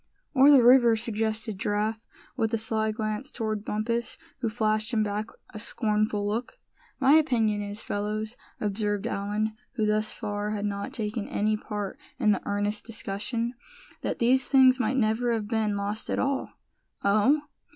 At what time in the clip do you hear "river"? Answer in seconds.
0.63-0.95